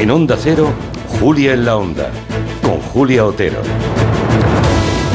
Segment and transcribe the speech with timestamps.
[0.00, 0.72] En Onda Cero,
[1.20, 2.10] Julia en la Onda,
[2.62, 3.60] con Julia Otero.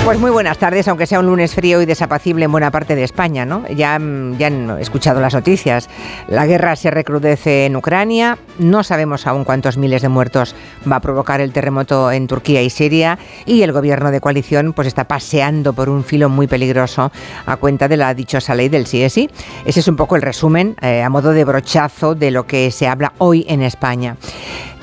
[0.06, 3.04] Pues muy buenas tardes, aunque sea un lunes frío y desapacible en buena parte de
[3.04, 3.68] España, ¿no?
[3.70, 4.00] Ya,
[4.38, 5.90] ya han escuchado las noticias.
[6.28, 10.56] La guerra se recrudece en Ucrania, no sabemos aún cuántos miles de muertos
[10.90, 13.18] va a provocar el terremoto en Turquía y Siria,
[13.48, 17.12] y el gobierno de coalición pues está paseando por un filo muy peligroso
[17.48, 19.30] a cuenta de la dichosa ley del sí Ese
[19.66, 23.14] es un poco el resumen, eh, a modo de brochazo, de lo que se habla
[23.18, 24.18] hoy en España.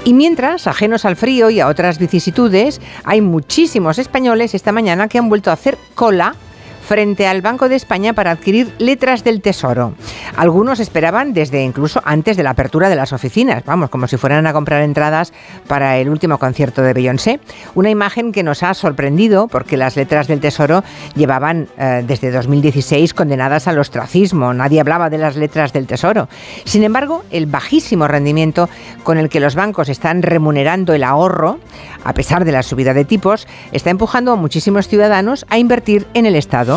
[0.05, 5.19] Y mientras, ajenos al frío y a otras vicisitudes, hay muchísimos españoles esta mañana que
[5.19, 6.35] han vuelto a hacer cola
[6.83, 9.95] frente al Banco de España para adquirir letras del Tesoro.
[10.37, 14.47] Algunos esperaban desde incluso antes de la apertura de las oficinas, vamos, como si fueran
[14.47, 15.33] a comprar entradas
[15.67, 17.41] para el último concierto de Beyoncé.
[17.75, 20.83] Una imagen que nos ha sorprendido porque las letras del Tesoro
[21.15, 24.53] llevaban eh, desde 2016 condenadas al ostracismo.
[24.55, 26.29] Nadie hablaba de las letras del Tesoro.
[26.65, 28.69] Sin embargo, el bajísimo rendimiento
[29.03, 31.59] con el que los bancos están remunerando el ahorro,
[32.05, 36.27] a pesar de la subida de tipos, está empujando a muchísimos ciudadanos a invertir en
[36.27, 36.72] el Estado.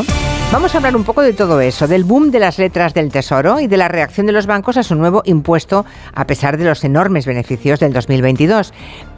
[0.52, 3.60] Vamos a hablar un poco de todo eso, del boom de las letras del Tesoro
[3.60, 6.84] y de la reacción de los bancos a su nuevo impuesto a pesar de los
[6.84, 8.74] enormes beneficios del 2022.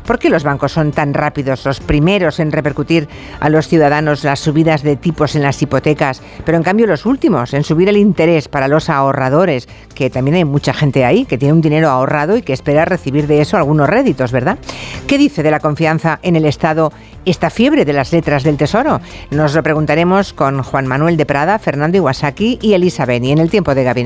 [0.08, 3.10] ¿Por qué los bancos son tan rápidos, los primeros en repercutir
[3.42, 7.54] a los ciudadanos las subidas de tipos en las hipotecas, pero en cambio los últimos
[7.54, 11.54] en subir el interés para los ahorradores, que también hay mucha gente ahí que tiene
[11.54, 14.58] un dinero ahorrado y que espera recibir de eso algunos réditos, ¿verdad?
[15.08, 16.94] ¿Qué dice de la confianza en el Estado
[17.26, 19.02] esta fiebre de las letras del Tesoro?
[19.30, 23.50] Nos lo preguntaremos con Juan Manuel de Prada, Fernando Iwasaki y Elisa Beni en el
[23.50, 24.06] tiempo de gabinete.